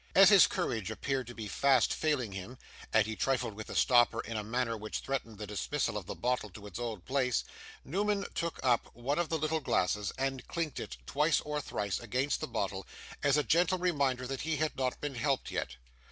[0.15, 2.57] As his courage appeared to be fast failing him,
[2.91, 6.15] and he trifled with the stopper in a manner which threatened the dismissal of the
[6.15, 7.43] bottle to its old place,
[7.85, 12.41] Newman took up one of the little glasses, and clinked it, twice or thrice, against
[12.41, 12.87] the bottle,
[13.21, 15.75] as a gentle reminder that he had not been helped yet.